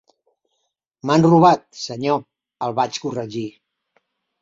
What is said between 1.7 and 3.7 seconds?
senyor", el vaig corregir.